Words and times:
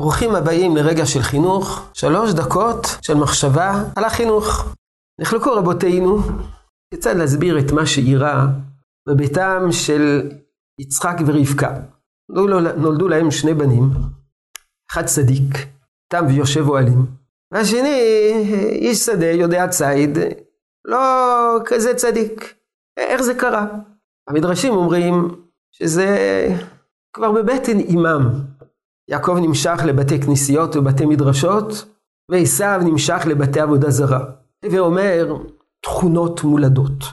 ברוכים 0.00 0.34
הבאים 0.34 0.76
לרגע 0.76 1.06
של 1.06 1.20
חינוך, 1.20 1.90
שלוש 1.94 2.32
דקות 2.32 2.86
של 3.02 3.14
מחשבה 3.14 3.82
על 3.96 4.04
החינוך. 4.04 4.74
נחלקו 5.20 5.52
רבותינו 5.52 6.18
כיצד 6.90 7.16
להסביר 7.16 7.58
את 7.58 7.72
מה 7.72 7.86
שאירע 7.86 8.46
בביתם 9.08 9.62
של 9.70 10.30
יצחק 10.80 11.16
ורבקה. 11.26 11.80
נולדו, 12.76 13.08
להם 13.08 13.30
שני 13.30 13.54
בנים, 13.54 13.82
אחד 14.90 15.04
צדיק, 15.04 15.54
תם 16.12 16.24
ויושב 16.28 16.68
אוהלים, 16.68 17.06
והשני 17.52 18.00
איש 18.72 18.98
שדה, 18.98 19.30
יודע 19.30 19.68
ציד, 19.68 20.18
לא 20.84 21.58
כזה 21.64 21.94
צדיק. 21.94 22.54
איך 22.96 23.22
זה 23.22 23.34
קרה? 23.34 23.66
המדרשים 24.28 24.72
אומרים 24.72 25.44
שזה 25.72 26.16
כבר 27.12 27.32
בבטן 27.32 27.78
אימם. 27.78 28.55
יעקב 29.08 29.36
נמשך 29.40 29.80
לבתי 29.84 30.20
כנסיות 30.20 30.76
ובתי 30.76 31.06
מדרשות, 31.06 31.84
ועשיו 32.30 32.80
נמשך 32.84 33.22
לבתי 33.26 33.60
עבודה 33.60 33.90
זרה. 33.90 34.24
ואומר, 34.64 35.36
תכונות 35.82 36.44
מולדות. 36.44 37.04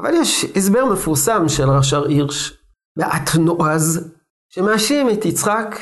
אבל 0.00 0.14
יש 0.14 0.44
הסבר 0.56 0.84
מפורסם 0.84 1.48
של 1.48 1.70
רש"ר 1.70 2.06
הירש, 2.06 2.58
מעט 2.98 3.34
נועז, 3.38 4.12
שמאשים 4.52 5.10
את 5.10 5.24
יצחק 5.24 5.76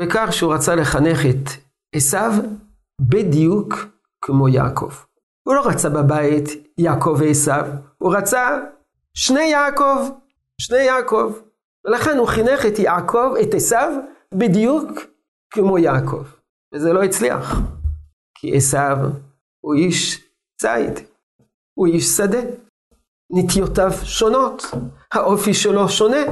בכך 0.00 0.28
שהוא 0.32 0.54
רצה 0.54 0.74
לחנך 0.74 1.18
את 1.26 1.50
עשיו 1.94 2.32
בדיוק 3.00 3.74
כמו 4.24 4.48
יעקב. 4.48 4.90
הוא 5.46 5.54
לא 5.54 5.66
רצה 5.66 5.88
בבית 5.88 6.48
יעקב 6.78 7.16
ועשיו, 7.18 7.66
הוא 7.98 8.16
רצה 8.16 8.58
שני 9.14 9.42
יעקב, 9.42 10.08
שני 10.60 10.78
יעקב. 10.78 11.32
ולכן 11.84 12.18
הוא 12.18 12.26
חינך 12.26 12.66
את 12.66 12.78
יעקב, 12.78 13.34
את 13.42 13.54
עשיו, 13.54 13.92
בדיוק 14.34 14.90
כמו 15.50 15.78
יעקב. 15.78 16.24
וזה 16.74 16.92
לא 16.92 17.02
הצליח. 17.02 17.60
כי 18.34 18.56
עשיו 18.56 18.96
הוא 19.64 19.74
איש 19.74 20.28
ציד, 20.60 21.06
הוא 21.78 21.86
איש 21.86 22.04
שדה. 22.04 22.40
נטיותיו 23.32 23.90
שונות, 24.04 24.62
האופי 25.14 25.54
שלו 25.54 25.88
שונה. 25.88 26.24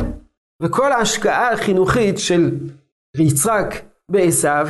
וכל 0.62 0.92
ההשקעה 0.92 1.52
החינוכית 1.52 2.18
של 2.18 2.50
יצחק 3.16 3.74
בעשיו 4.10 4.66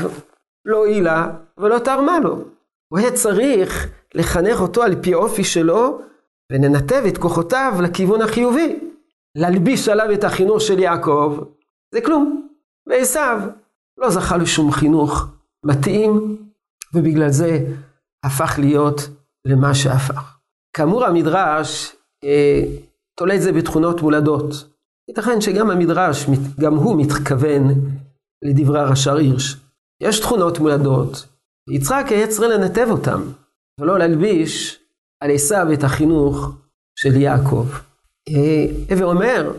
לא 0.65 0.77
הועילה 0.77 1.31
ולא 1.59 1.79
תרמה 1.79 2.19
לו. 2.19 2.45
הוא 2.89 2.99
היה 2.99 3.13
צריך 3.13 3.91
לחנך 4.15 4.61
אותו 4.61 4.83
על 4.83 5.03
פי 5.03 5.15
האופי 5.15 5.45
שלו 5.45 6.01
וננתב 6.53 7.03
את 7.09 7.19
כוחותיו 7.19 7.73
לכיוון 7.83 8.23
החיובי. 8.23 8.79
להלביש 9.37 9.89
עליו 9.89 10.13
את 10.13 10.25
החינוך 10.25 10.61
של 10.61 10.79
יעקב, 10.79 11.39
זה 11.95 12.01
כלום. 12.01 12.48
ועשיו 12.89 13.41
לא 13.99 14.11
זכה 14.11 14.37
לשום 14.37 14.73
חינוך 14.73 15.27
מתאים, 15.65 16.37
ובגלל 16.95 17.31
זה 17.31 17.59
הפך 18.25 18.59
להיות 18.59 19.01
למה 19.47 19.75
שהפך. 19.75 20.37
כאמור 20.77 21.05
המדרש 21.05 21.97
אה, 22.25 22.63
תולה 23.19 23.35
את 23.35 23.43
זה 23.43 23.53
בתכונות 23.53 24.03
מולדות. 24.03 24.53
ייתכן 25.09 25.41
שגם 25.41 25.71
המדרש, 25.71 26.27
גם 26.61 26.75
הוא 26.75 27.01
מתכוון 27.03 27.63
לדברי 28.45 28.81
הרש"ר 28.81 29.17
הירש. 29.17 29.57
יש 30.03 30.21
תכונות 30.21 30.59
מולדות, 30.59 31.27
יצחק 31.71 32.05
היה 32.09 32.29
צריך 32.29 32.51
לנתב 32.51 32.87
אותם, 32.91 33.23
ולא 33.81 33.99
להלביש 33.99 34.81
על 35.21 35.31
עשיו 35.31 35.67
את 35.73 35.85
החינוך 35.85 36.51
של 36.99 37.17
יעקב. 37.17 37.67
הווה 38.91 39.05
אומר, 39.05 39.53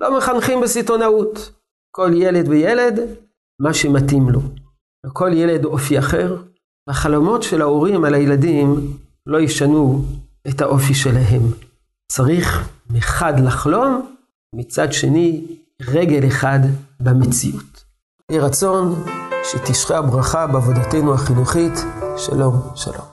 לא 0.00 0.18
מחנכים 0.18 0.60
בסיטונאות. 0.60 1.59
כל 1.90 2.10
ילד 2.14 2.48
וילד, 2.48 3.00
מה 3.60 3.74
שמתאים 3.74 4.30
לו. 4.30 4.40
לכל 5.06 5.30
ילד 5.34 5.64
אופי 5.64 5.98
אחר, 5.98 6.36
החלומות 6.88 7.42
של 7.42 7.62
ההורים 7.62 8.04
על 8.04 8.14
הילדים 8.14 8.96
לא 9.26 9.40
ישנו 9.40 10.04
את 10.48 10.60
האופי 10.60 10.94
שלהם. 10.94 11.42
צריך 12.12 12.68
מחד 12.90 13.40
לחלום, 13.40 14.14
מצד 14.54 14.92
שני 14.92 15.46
רגל 15.82 16.26
אחד 16.26 16.60
במציאות. 17.00 17.84
יהי 18.30 18.40
רצון 18.40 19.04
שתשרה 19.44 19.98
הברכה 19.98 20.46
בעבודתנו 20.46 21.14
החינוכית. 21.14 21.72
שלום, 22.16 22.54
שלום. 22.74 23.09